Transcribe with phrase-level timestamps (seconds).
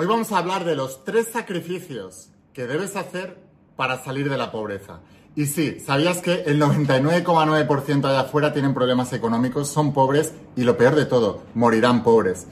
[0.00, 3.36] Hoy vamos a hablar de los tres sacrificios que debes hacer
[3.76, 5.00] para salir de la pobreza.
[5.36, 10.78] Y sí, ¿sabías que el 99,9% allá afuera tienen problemas económicos, son pobres y lo
[10.78, 12.46] peor de todo, morirán pobres?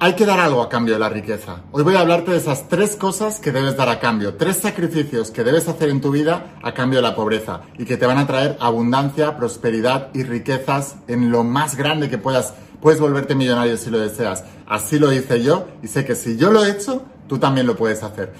[0.00, 1.62] Hay que dar algo a cambio de la riqueza.
[1.70, 5.30] Hoy voy a hablarte de esas tres cosas que debes dar a cambio, tres sacrificios
[5.30, 8.18] que debes hacer en tu vida a cambio de la pobreza y que te van
[8.18, 12.54] a traer abundancia, prosperidad y riquezas en lo más grande que puedas.
[12.80, 14.44] Puedes volverte millonario si lo deseas.
[14.66, 17.76] Así lo hice yo y sé que si yo lo he hecho, tú también lo
[17.76, 18.32] puedes hacer.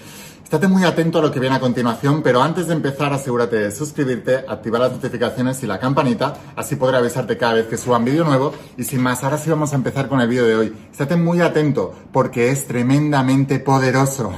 [0.50, 3.70] Estate muy atento a lo que viene a continuación, pero antes de empezar asegúrate de
[3.70, 8.04] suscribirte, activar las notificaciones y la campanita, así podré avisarte cada vez que suba un
[8.04, 8.52] vídeo nuevo.
[8.76, 10.76] Y sin más, ahora sí vamos a empezar con el vídeo de hoy.
[10.90, 14.32] Estate muy atento porque es tremendamente poderoso.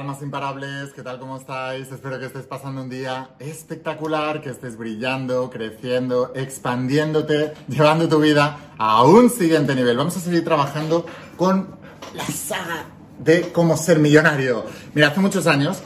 [0.00, 1.18] Almas imparables, ¿qué tal?
[1.18, 1.92] ¿Cómo estáis?
[1.92, 8.72] Espero que estés pasando un día espectacular, que estés brillando, creciendo, expandiéndote, llevando tu vida
[8.78, 9.98] a un siguiente nivel.
[9.98, 11.04] Vamos a seguir trabajando
[11.36, 11.68] con
[12.14, 12.86] la saga
[13.18, 14.64] de cómo ser millonario.
[14.94, 15.82] Mira, hace muchos años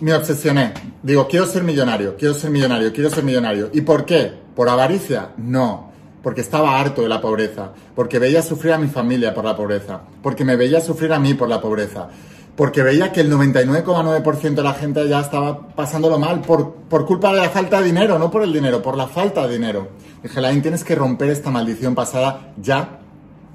[0.00, 0.74] me obsesioné.
[1.02, 3.70] Digo, quiero ser millonario, quiero ser millonario, quiero ser millonario.
[3.72, 4.34] ¿Y por qué?
[4.54, 5.30] ¿Por avaricia?
[5.38, 5.92] No.
[6.22, 7.72] Porque estaba harto de la pobreza.
[7.94, 10.02] Porque veía sufrir a mi familia por la pobreza.
[10.22, 12.10] Porque me veía sufrir a mí por la pobreza
[12.56, 17.32] porque veía que el 99,9% de la gente ya estaba pasándolo mal por, por, culpa
[17.32, 19.88] de la falta de dinero, no por el dinero, por la falta de dinero.
[20.22, 23.00] Dije, Lain, tienes que romper esta maldición pasada ya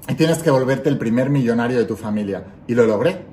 [0.08, 2.44] y tienes que volverte el primer millonario de tu familia.
[2.66, 3.32] Y lo logré.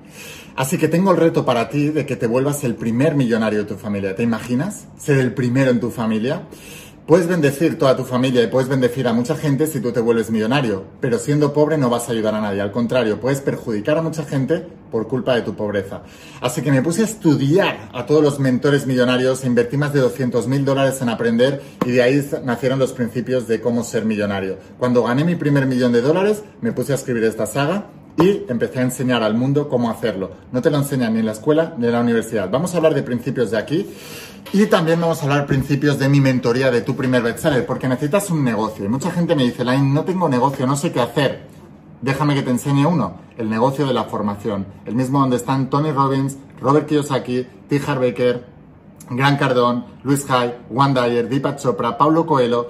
[0.56, 3.66] Así que tengo el reto para ti de que te vuelvas el primer millonario de
[3.66, 4.16] tu familia.
[4.16, 6.44] ¿Te imaginas ser el primero en tu familia?
[7.10, 10.30] Puedes bendecir toda tu familia y puedes bendecir a mucha gente si tú te vuelves
[10.30, 14.04] millonario, pero siendo pobre no vas a ayudar a nadie, al contrario, puedes perjudicar a
[14.04, 16.04] mucha gente por culpa de tu pobreza.
[16.40, 20.48] Así que me puse a estudiar a todos los mentores millonarios, invertí más de 200
[20.48, 24.60] mil dólares en aprender y de ahí nacieron los principios de cómo ser millonario.
[24.78, 27.88] Cuando gané mi primer millón de dólares, me puse a escribir esta saga
[28.22, 30.32] y empecé a enseñar al mundo cómo hacerlo.
[30.52, 32.50] No te lo enseñan ni en la escuela ni en la universidad.
[32.50, 33.88] Vamos a hablar de principios de aquí
[34.52, 38.30] y también vamos a hablar principios de mi mentoría de tu primer bestseller, porque necesitas
[38.30, 38.86] un negocio.
[38.86, 41.48] Y mucha gente me dice, Line, no tengo negocio, no sé qué hacer.
[42.02, 44.66] Déjame que te enseñe uno, el negocio de la formación.
[44.86, 47.80] El mismo donde están Tony Robbins, Robert Kiyosaki, T.
[47.80, 48.46] Baker,
[49.12, 52.68] Grant Cardone, Luis Hay, Juan Dyer, Deepak Chopra, Paulo Coelho.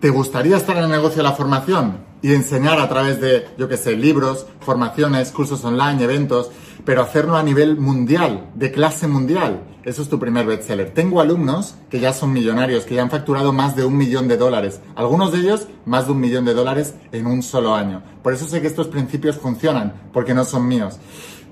[0.00, 3.68] ¿Te gustaría estar en el negocio de la formación y enseñar a través de, yo
[3.68, 6.50] qué sé, libros, formaciones, cursos online, eventos,
[6.84, 9.62] pero hacerlo a nivel mundial, de clase mundial?
[9.84, 10.90] Eso es tu primer bestseller.
[10.92, 14.36] Tengo alumnos que ya son millonarios, que ya han facturado más de un millón de
[14.36, 14.80] dólares.
[14.94, 18.02] Algunos de ellos más de un millón de dólares en un solo año.
[18.22, 20.98] Por eso sé que estos principios funcionan, porque no son míos.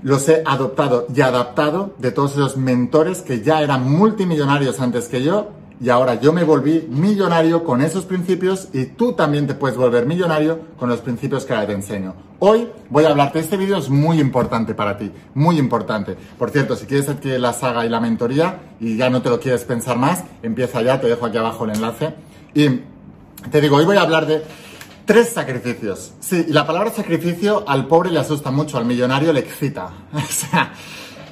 [0.03, 5.23] Los he adoptado y adaptado de todos esos mentores que ya eran multimillonarios antes que
[5.23, 5.51] yo
[5.81, 10.07] y ahora yo me volví millonario con esos principios y tú también te puedes volver
[10.07, 12.15] millonario con los principios que ahora te enseño.
[12.39, 16.17] Hoy voy a hablarte, este vídeo es muy importante para ti, muy importante.
[16.39, 19.41] Por cierto, si quieres adquirir la saga y la mentoría y ya no te lo
[19.41, 22.15] quieres pensar más, empieza ya, te dejo aquí abajo el enlace.
[22.55, 22.81] Y
[23.51, 24.43] te digo, hoy voy a hablar de
[25.07, 26.13] tres sacrificios.
[26.21, 29.91] Sí, y la palabra sacrificio al pobre le asusta mucho, al millonario le excita.
[30.13, 30.73] o sea,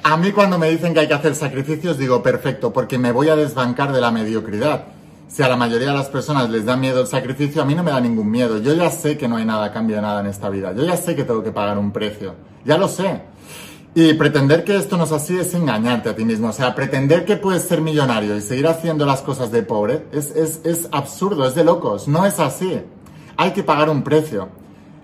[0.07, 3.29] a mí cuando me dicen que hay que hacer sacrificios digo perfecto, porque me voy
[3.29, 4.83] a desbancar de la mediocridad.
[5.27, 7.81] Si a la mayoría de las personas les da miedo el sacrificio, a mí no
[7.81, 8.59] me da ningún miedo.
[8.59, 10.73] Yo ya sé que no hay nada a cambio de nada en esta vida.
[10.73, 12.35] Yo ya sé que tengo que pagar un precio.
[12.63, 13.19] Ya lo sé.
[13.95, 16.49] Y pretender que esto no es así es engañarte a ti mismo.
[16.49, 20.29] O sea, pretender que puedes ser millonario y seguir haciendo las cosas de pobre es,
[20.35, 22.07] es, es absurdo, es de locos.
[22.07, 22.79] No es así.
[23.37, 24.49] Hay que pagar un precio.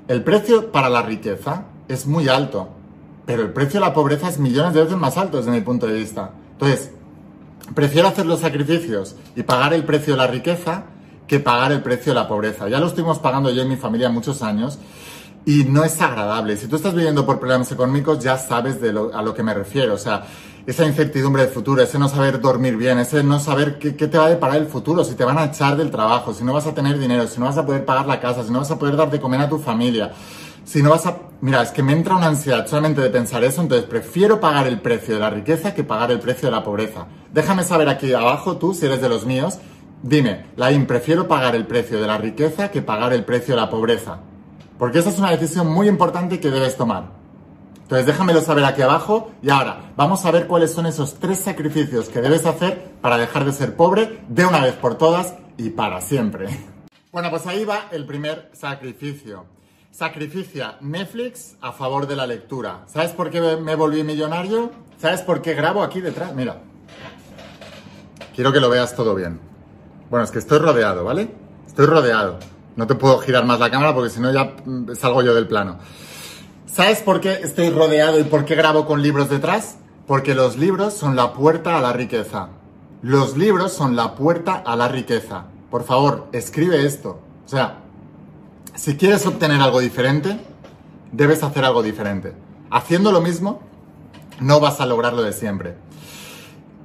[0.08, 2.81] El precio para la riqueza es muy alto
[3.26, 5.88] pero el precio de la pobreza es millones de veces más alto desde mi punto
[5.88, 6.32] de vista.
[6.54, 6.92] Entonces,
[7.76, 10.86] prefiero hacer los sacrificios y pagar el precio de la riqueza
[11.28, 12.68] que pagar el precio de la pobreza.
[12.68, 14.80] Ya lo estuvimos pagando yo y mi familia muchos años
[15.46, 16.58] y no es agradable.
[16.58, 19.94] Si tú estás viviendo por problemas económicos, ya sabes de a lo que me refiero.
[19.94, 20.26] O sea,
[20.66, 24.18] esa incertidumbre del futuro, ese no saber dormir bien, ese no saber qué, qué, te
[24.18, 26.68] va a deparar el futuro, si te van a echar del trabajo, si no vas
[26.68, 28.78] a tener dinero, si no vas a poder pagar la casa, si no vas a
[28.78, 30.12] poder dar de comer a tu familia
[30.64, 31.18] si no vas a...
[31.42, 34.80] Mira, es que me entra una ansiedad solamente de pensar eso, entonces prefiero pagar el
[34.80, 37.08] precio de la riqueza que pagar el precio de la pobreza.
[37.34, 39.58] Déjame saber aquí abajo, tú, si eres de los míos,
[40.04, 43.70] dime, Laín, prefiero pagar el precio de la riqueza que pagar el precio de la
[43.70, 44.20] pobreza.
[44.78, 47.22] Porque esa es una decisión muy importante que debes tomar.
[47.92, 52.08] Entonces déjamelo saber aquí abajo y ahora vamos a ver cuáles son esos tres sacrificios
[52.08, 56.02] que debes hacer para dejar de ser pobre de una vez por todas y para
[56.02, 56.48] siempre.
[57.12, 59.46] Bueno, pues ahí va el primer sacrificio.
[59.92, 62.86] Sacrificia Netflix a favor de la lectura.
[62.88, 64.72] ¿Sabes por qué me volví millonario?
[64.98, 66.34] ¿Sabes por qué grabo aquí detrás?
[66.34, 66.62] Mira.
[68.34, 69.40] Quiero que lo veas todo bien.
[70.10, 71.30] Bueno, es que estoy rodeado, ¿vale?
[71.68, 72.40] Estoy rodeado.
[72.78, 75.48] No te puedo girar más la cámara porque si no ya mm, salgo yo del
[75.48, 75.80] plano.
[76.68, 79.78] ¿Sabes por qué estoy rodeado y por qué grabo con libros detrás?
[80.08, 82.48] Porque los libros son la puerta a la riqueza.
[83.02, 85.48] Los libros son la puerta a la riqueza.
[85.70, 87.20] Por favor, escribe esto.
[87.46, 87.81] O sea,
[88.76, 90.40] si quieres obtener algo diferente,
[91.12, 92.34] debes hacer algo diferente.
[92.70, 93.62] Haciendo lo mismo,
[94.40, 95.76] no vas a lograr lo de siempre.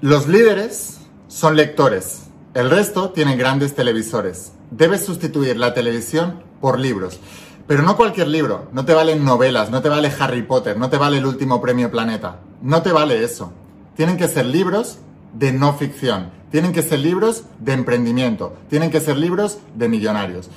[0.00, 0.98] Los líderes
[1.28, 2.24] son lectores.
[2.54, 4.52] El resto tienen grandes televisores.
[4.70, 7.20] Debes sustituir la televisión por libros.
[7.66, 10.98] Pero no cualquier libro, no te valen novelas, no te vale Harry Potter, no te
[10.98, 13.52] vale el último premio Planeta, no te vale eso.
[13.96, 14.98] Tienen que ser libros
[15.32, 20.48] de no ficción, tienen que ser libros de emprendimiento, tienen que ser libros de millonarios.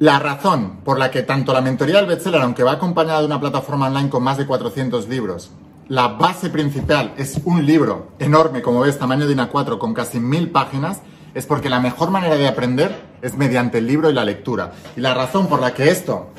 [0.00, 3.38] La razón por la que tanto la mentoría del bestseller, aunque va acompañada de una
[3.38, 5.52] plataforma online con más de 400 libros,
[5.88, 10.50] la base principal es un libro enorme, como ves, tamaño de INA4, con casi mil
[10.50, 11.00] páginas,
[11.32, 12.92] es porque la mejor manera de aprender
[13.22, 14.72] es mediante el libro y la lectura.
[14.96, 16.30] Y la razón por la que esto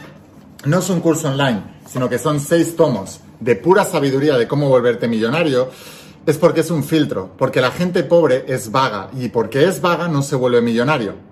[0.66, 4.68] no es un curso online, sino que son seis tomos de pura sabiduría de cómo
[4.68, 5.69] volverte millonario,
[6.25, 10.10] es porque es un filtro, porque la gente pobre es vaga y porque es vaga
[10.10, 11.25] no se vuelve millonario.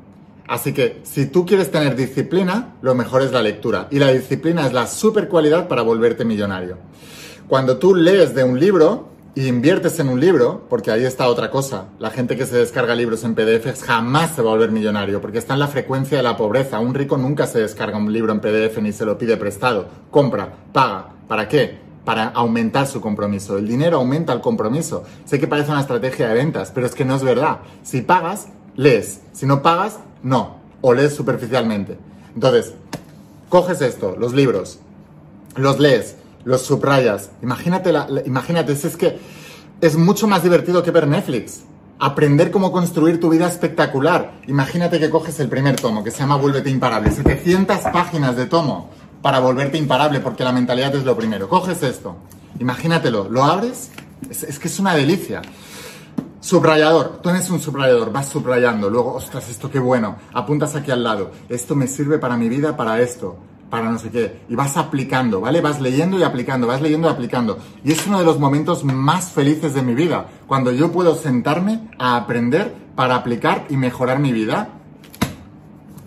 [0.47, 4.65] Así que si tú quieres tener disciplina, lo mejor es la lectura y la disciplina
[4.65, 6.77] es la super cualidad para volverte millonario.
[7.47, 11.49] Cuando tú lees de un libro, y inviertes en un libro, porque ahí está otra
[11.49, 15.21] cosa, la gente que se descarga libros en PDF jamás se va a volver millonario,
[15.21, 16.79] porque está en la frecuencia de la pobreza.
[16.79, 19.87] Un rico nunca se descarga un libro en PDF ni se lo pide prestado.
[20.11, 21.09] Compra, paga.
[21.27, 21.79] ¿Para qué?
[22.05, 23.57] Para aumentar su compromiso.
[23.57, 25.03] El dinero aumenta el compromiso.
[25.25, 27.59] Sé que parece una estrategia de ventas, pero es que no es verdad.
[27.81, 29.21] Si pagas, lees.
[29.31, 30.57] Si no pagas, no.
[30.81, 31.97] O lees superficialmente.
[32.33, 32.73] Entonces,
[33.49, 34.79] coges esto, los libros,
[35.55, 37.29] los lees, los subrayas.
[37.41, 39.19] Imagínate, la, imagínate, es que
[39.79, 41.61] es mucho más divertido que ver Netflix.
[41.99, 44.33] Aprender cómo construir tu vida espectacular.
[44.47, 47.11] Imagínate que coges el primer tomo, que se llama Vuélvete Imparable.
[47.11, 48.89] 700 páginas de tomo
[49.21, 51.47] para volverte imparable, porque la mentalidad es lo primero.
[51.47, 52.17] Coges esto,
[52.59, 53.91] imagínatelo, lo abres,
[54.29, 55.41] es, es que es una delicia.
[56.43, 61.01] Subrayador, tú eres un subrayador, vas subrayando, luego, ostras, esto qué bueno, apuntas aquí al
[61.01, 63.37] lado, esto me sirve para mi vida, para esto,
[63.69, 64.41] para no sé qué.
[64.49, 65.61] Y vas aplicando, ¿vale?
[65.61, 67.59] Vas leyendo y aplicando, vas leyendo y aplicando.
[67.85, 71.89] Y es uno de los momentos más felices de mi vida, cuando yo puedo sentarme
[71.97, 74.67] a aprender para aplicar y mejorar mi vida.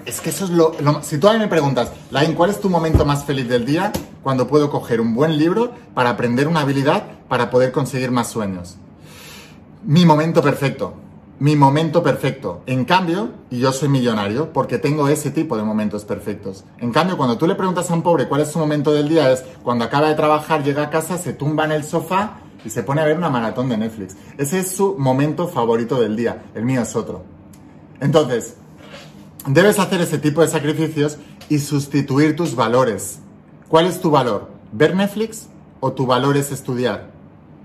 [0.04, 2.68] Es que eso es lo, Si tú a mí me preguntas, Lain, ¿cuál es tu
[2.68, 3.90] momento más feliz del día?
[4.22, 8.76] Cuando puedo coger un buen libro para aprender una habilidad para poder conseguir más sueños.
[9.86, 11.06] Mi momento perfecto
[11.38, 12.62] mi momento perfecto.
[12.66, 16.64] En cambio, y yo soy millonario porque tengo ese tipo de momentos perfectos.
[16.78, 19.30] En cambio, cuando tú le preguntas a un pobre cuál es su momento del día,
[19.30, 22.82] es cuando acaba de trabajar, llega a casa, se tumba en el sofá y se
[22.82, 24.16] pone a ver una maratón de Netflix.
[24.38, 26.44] Ese es su momento favorito del día.
[26.54, 27.22] El mío es otro.
[28.00, 28.56] Entonces,
[29.46, 31.18] debes hacer ese tipo de sacrificios
[31.50, 33.18] y sustituir tus valores.
[33.68, 34.48] ¿Cuál es tu valor?
[34.72, 35.48] ¿Ver Netflix
[35.80, 37.10] o tu valor es estudiar?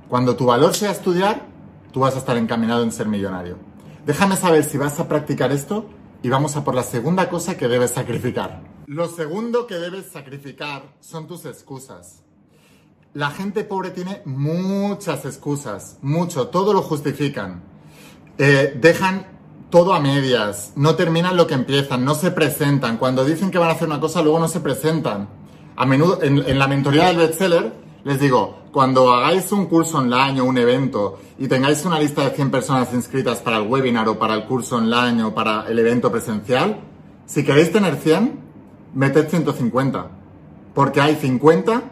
[0.09, 1.50] Cuando tu valor sea estudiar,
[1.91, 3.57] tú vas a estar encaminado en ser millonario.
[4.05, 5.89] Déjame saber si vas a practicar esto
[6.23, 8.61] y vamos a por la segunda cosa que debes sacrificar.
[8.87, 12.23] Lo segundo que debes sacrificar son tus excusas.
[13.13, 17.63] La gente pobre tiene muchas excusas, mucho, todo lo justifican.
[18.37, 19.27] Eh, dejan
[19.69, 22.97] todo a medias, no terminan lo que empiezan, no se presentan.
[22.97, 25.29] Cuando dicen que van a hacer una cosa, luego no se presentan.
[25.75, 30.41] A menudo, en, en la mentoría del bestseller, les digo, cuando hagáis un curso online
[30.41, 34.17] o un evento y tengáis una lista de 100 personas inscritas para el webinar o
[34.17, 36.79] para el curso online o para el evento presencial,
[37.25, 38.39] si queréis tener 100,
[38.93, 40.07] meted 150.
[40.73, 41.83] Porque hay 50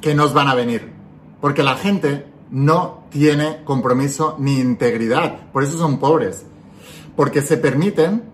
[0.00, 0.92] que no os van a venir.
[1.40, 5.50] Porque la gente no tiene compromiso ni integridad.
[5.52, 6.46] Por eso son pobres.
[7.14, 8.24] Porque se permiten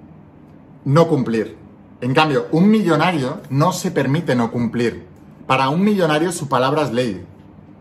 [0.84, 1.56] no cumplir.
[2.00, 5.13] En cambio, un millonario no se permite no cumplir.
[5.46, 7.24] Para un millonario su palabra es ley.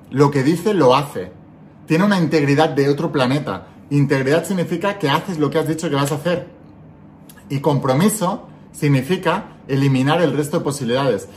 [0.09, 1.31] Lo que dice lo hace.
[1.87, 3.67] Tiene una integridad de otro planeta.
[3.89, 6.47] Integridad significa que haces lo que has dicho que vas a hacer.
[7.49, 11.29] Y compromiso significa eliminar el resto de posibilidades.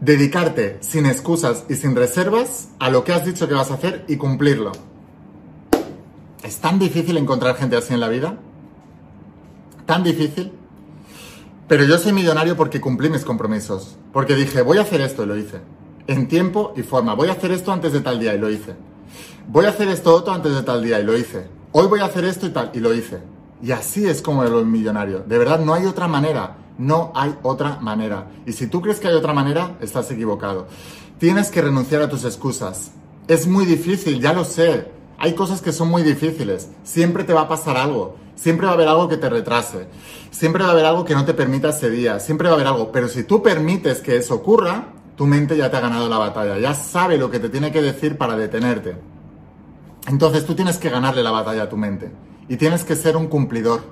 [0.00, 4.04] Dedicarte sin excusas y sin reservas a lo que has dicho que vas a hacer
[4.06, 4.72] y cumplirlo.
[6.42, 8.36] ¿Es tan difícil encontrar gente así en la vida?
[9.86, 10.52] ¿Tan difícil?
[11.66, 13.96] Pero yo soy millonario porque cumplí mis compromisos.
[14.12, 15.60] Porque dije, voy a hacer esto y lo hice.
[16.06, 17.14] en tiempo y forma.
[17.14, 18.74] Voy a hacer esto antes de tal día y lo hice.
[19.48, 21.46] Voy a hacer esto otro antes de tal día y lo hice.
[21.72, 23.20] Hoy voy a hacer esto y tal y lo hice.
[23.62, 25.20] Y así es como el millonario.
[25.20, 26.58] De verdad, no hay otra manera.
[26.76, 28.26] No hay otra manera.
[28.46, 30.66] Y si tú crees que hay otra manera, estás equivocado.
[31.18, 32.90] Tienes que renunciar a tus excusas.
[33.28, 34.90] Es muy difícil, ya lo sé.
[35.18, 36.68] Hay cosas que son muy difíciles.
[36.82, 38.16] Siempre te va a pasar algo.
[38.34, 39.86] Siempre va a haber algo que te retrase.
[40.30, 42.18] Siempre va a haber algo que no te permita ese día.
[42.18, 42.92] Siempre va a haber algo.
[42.92, 46.58] Pero si tú permites que eso ocurra, tu mente ya te ha ganado la batalla.
[46.58, 48.96] Ya sabe lo que te tiene que decir para detenerte.
[50.06, 52.10] Entonces tú tienes que ganarle la batalla a tu mente.
[52.48, 53.82] Y tienes que ser un cumplidor.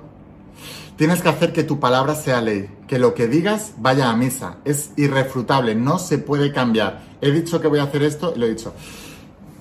[0.95, 4.57] Tienes que hacer que tu palabra sea ley, que lo que digas vaya a misa.
[4.63, 7.01] Es irrefutable, no se puede cambiar.
[7.19, 8.73] He dicho que voy a hacer esto y lo he dicho.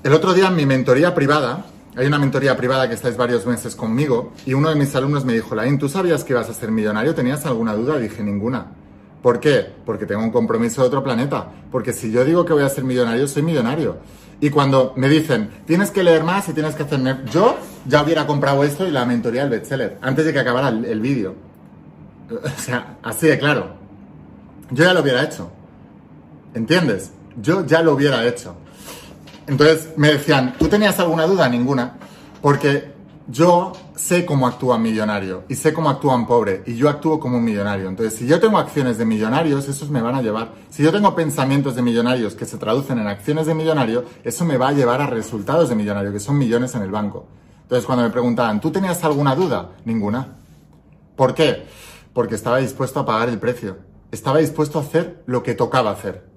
[0.03, 1.65] El otro día en mi mentoría privada,
[1.97, 5.35] hay una mentoría privada que estáis varios meses conmigo, y uno de mis alumnos me
[5.35, 7.15] dijo, Laín, ¿tú sabías que ibas a ser millonario?
[7.15, 7.99] ¿Tenías alguna duda?
[7.99, 8.67] Dije, ninguna.
[9.23, 9.67] ¿Por qué?
[9.87, 11.49] Porque tengo un compromiso de otro planeta.
[11.71, 13.99] Porque si yo digo que voy a ser millonario, soy millonario.
[14.41, 17.19] Y cuando me dicen, tienes que leer más y tienes que hacerme...
[17.31, 17.57] Yo
[17.87, 21.37] ya hubiera comprado esto y la mentoría del bestseller, antes de que acabara el, vídeo.
[22.29, 23.75] O sea, así de claro.
[24.71, 25.51] Yo ya lo hubiera hecho.
[26.55, 27.13] ¿Entiendes?
[27.41, 28.57] Yo ya lo hubiera hecho.
[29.47, 31.49] Entonces me decían, ¿tú tenías alguna duda?
[31.49, 31.95] Ninguna.
[32.41, 32.93] Porque
[33.29, 37.21] yo sé cómo actúa un millonario y sé cómo actúa un pobre y yo actúo
[37.21, 37.89] como un millonario.
[37.89, 40.53] Entonces, si yo tengo acciones de millonarios, esos me van a llevar.
[40.71, 44.57] Si yo tengo pensamientos de millonarios que se traducen en acciones de millonario, eso me
[44.57, 47.27] va a llevar a resultados de millonario, que son millones en el banco.
[47.63, 49.71] Entonces, cuando me preguntaban, ¿tú tenías alguna duda?
[49.85, 50.37] Ninguna.
[51.17, 51.65] ¿Por qué?
[52.13, 53.79] Porque estaba dispuesto a pagar el precio.
[54.11, 56.29] Estaba dispuesto a hacer lo que tocaba hacer.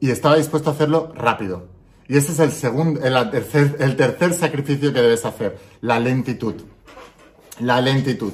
[0.00, 1.73] Y estaba dispuesto a hacerlo rápido.
[2.06, 6.54] Y ese es el, segundo, el, tercer, el tercer sacrificio que debes hacer, la lentitud.
[7.60, 8.32] La lentitud.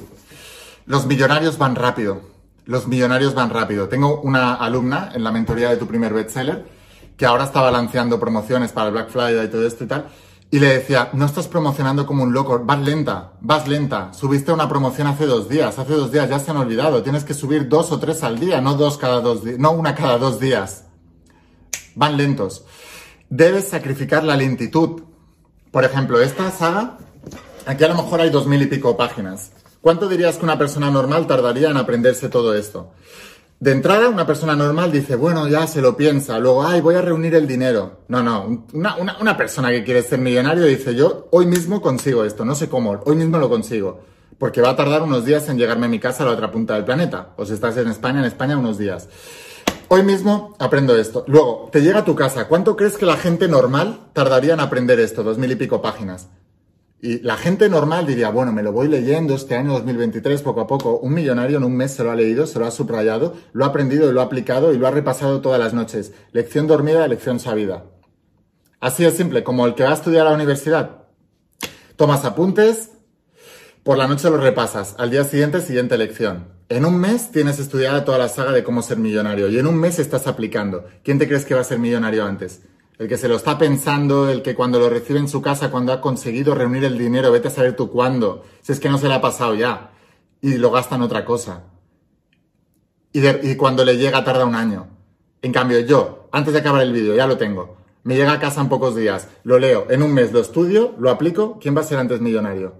[0.85, 2.21] Los millonarios van rápido.
[2.65, 3.87] Los millonarios van rápido.
[3.87, 6.65] Tengo una alumna en la mentoría de tu primer bestseller
[7.15, 10.07] que ahora está balanceando promociones para el Black Friday y todo esto y tal.
[10.49, 14.11] Y le decía, no estás promocionando como un loco, vas lenta, vas lenta.
[14.13, 17.03] Subiste una promoción hace dos días, hace dos días ya se han olvidado.
[17.03, 19.95] Tienes que subir dos o tres al día, no dos cada dos días, no una
[19.95, 20.85] cada dos días.
[21.95, 22.65] Van lentos
[23.31, 25.01] debes sacrificar la lentitud.
[25.71, 26.97] Por ejemplo, esta saga,
[27.65, 29.53] aquí a lo mejor hay dos mil y pico páginas.
[29.79, 32.91] ¿Cuánto dirías que una persona normal tardaría en aprenderse todo esto?
[33.59, 37.01] De entrada, una persona normal dice, bueno, ya se lo piensa, luego, ay, voy a
[37.01, 38.01] reunir el dinero.
[38.07, 42.43] No, no, una, una, persona que quiere ser millonario dice, yo hoy mismo consigo esto,
[42.43, 44.01] no sé cómo, hoy mismo lo consigo,
[44.39, 46.73] porque va a tardar unos días en llegarme a mi casa a la otra punta
[46.73, 47.33] del planeta.
[47.37, 49.07] O si estás en España, en España unos días.
[49.93, 51.25] Hoy mismo aprendo esto.
[51.27, 52.47] Luego, te llega a tu casa.
[52.47, 55.21] ¿Cuánto crees que la gente normal tardaría en aprender esto?
[55.21, 56.29] Dos mil y pico páginas.
[57.01, 60.67] Y la gente normal diría, bueno, me lo voy leyendo este año 2023 poco a
[60.67, 60.97] poco.
[60.99, 63.67] Un millonario en un mes se lo ha leído, se lo ha subrayado, lo ha
[63.67, 66.13] aprendido y lo ha aplicado y lo ha repasado todas las noches.
[66.31, 67.83] Lección dormida, lección sabida.
[68.79, 71.01] Así de simple, como el que va a estudiar a la universidad.
[71.97, 72.91] Tomas apuntes,
[73.83, 76.60] por la noche lo repasas, al día siguiente, siguiente lección.
[76.71, 79.75] En un mes tienes estudiada toda la saga de cómo ser millonario y en un
[79.75, 80.85] mes estás aplicando.
[81.03, 82.61] ¿Quién te crees que va a ser millonario antes?
[82.97, 85.91] El que se lo está pensando, el que cuando lo recibe en su casa, cuando
[85.91, 89.09] ha conseguido reunir el dinero, vete a saber tú cuándo, si es que no se
[89.09, 89.91] le ha pasado ya,
[90.39, 91.63] y lo gasta en otra cosa.
[93.11, 94.87] Y, y cuando le llega tarda un año.
[95.41, 97.75] En cambio, yo, antes de acabar el vídeo, ya lo tengo.
[98.03, 101.09] Me llega a casa en pocos días, lo leo, en un mes lo estudio, lo
[101.09, 102.75] aplico, ¿quién va a ser antes millonario?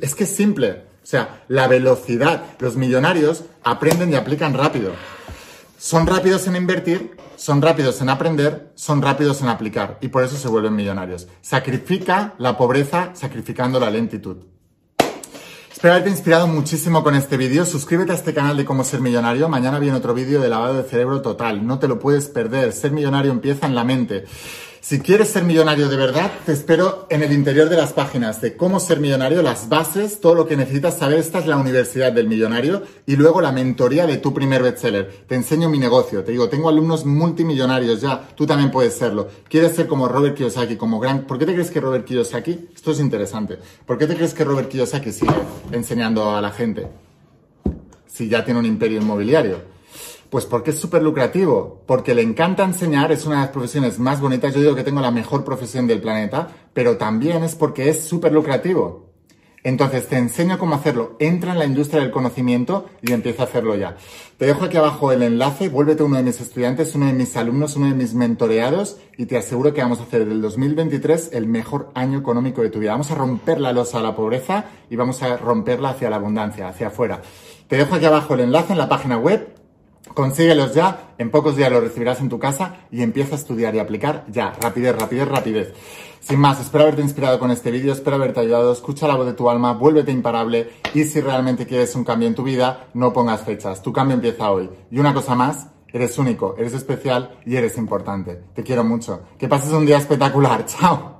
[0.00, 0.89] Es que es simple.
[1.02, 2.44] O sea, la velocidad.
[2.58, 4.92] Los millonarios aprenden y aplican rápido.
[5.78, 10.36] Son rápidos en invertir, son rápidos en aprender, son rápidos en aplicar y por eso
[10.36, 11.26] se vuelven millonarios.
[11.40, 14.44] Sacrifica la pobreza sacrificando la lentitud.
[15.72, 17.64] Espero haberte inspirado muchísimo con este vídeo.
[17.64, 19.48] Suscríbete a este canal de cómo ser millonario.
[19.48, 21.66] Mañana viene otro vídeo de lavado de cerebro total.
[21.66, 22.74] No te lo puedes perder.
[22.74, 24.26] Ser millonario empieza en la mente.
[24.82, 28.56] Si quieres ser millonario de verdad, te espero en el interior de las páginas de
[28.56, 31.18] cómo ser millonario, las bases, todo lo que necesitas saber.
[31.18, 35.24] Esta es la Universidad del Millonario y luego la mentoría de tu primer bestseller.
[35.28, 36.24] Te enseño mi negocio.
[36.24, 38.26] Te digo, tengo alumnos multimillonarios ya.
[38.34, 39.28] Tú también puedes serlo.
[39.50, 41.26] ¿Quieres ser como Robert Kiyosaki, como gran...
[41.26, 42.70] ¿Por qué te crees que Robert Kiyosaki?
[42.74, 43.58] Esto es interesante.
[43.84, 45.34] ¿Por qué te crees que Robert Kiyosaki sigue
[45.72, 46.86] enseñando a la gente?
[48.06, 49.79] Si ya tiene un imperio inmobiliario.
[50.30, 54.20] Pues porque es súper lucrativo, porque le encanta enseñar, es una de las profesiones más
[54.20, 58.04] bonitas, yo digo que tengo la mejor profesión del planeta, pero también es porque es
[58.04, 59.10] súper lucrativo.
[59.62, 63.74] Entonces te enseño cómo hacerlo, entra en la industria del conocimiento y empieza a hacerlo
[63.74, 63.96] ya.
[64.38, 67.76] Te dejo aquí abajo el enlace, vuélvete uno de mis estudiantes, uno de mis alumnos,
[67.76, 71.90] uno de mis mentoreados y te aseguro que vamos a hacer del 2023 el mejor
[71.94, 72.92] año económico de tu vida.
[72.92, 76.68] Vamos a romper la losa a la pobreza y vamos a romperla hacia la abundancia,
[76.68, 77.20] hacia afuera.
[77.68, 79.59] Te dejo aquí abajo el enlace en la página web
[80.14, 83.78] Consíguelos ya, en pocos días los recibirás en tu casa y empieza a estudiar y
[83.78, 84.52] aplicar ya.
[84.60, 85.74] Rapidez, rapidez, rapidez.
[86.20, 89.32] Sin más, espero haberte inspirado con este vídeo, espero haberte ayudado, escucha la voz de
[89.32, 93.42] tu alma, vuélvete imparable y si realmente quieres un cambio en tu vida, no pongas
[93.42, 94.68] fechas, tu cambio empieza hoy.
[94.90, 98.42] Y una cosa más, eres único, eres especial y eres importante.
[98.54, 99.22] Te quiero mucho.
[99.38, 100.64] Que pases un día espectacular.
[100.66, 101.19] Chao.